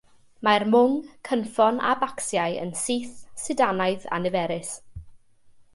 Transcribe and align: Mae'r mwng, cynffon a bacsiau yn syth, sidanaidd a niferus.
Mae'r 0.45 0.63
mwng, 0.75 0.95
cynffon 1.29 1.77
a 1.89 1.91
bacsiau 2.05 2.57
yn 2.63 2.75
syth, 2.85 3.15
sidanaidd 3.45 4.13
a 4.17 4.21
niferus. 4.25 4.73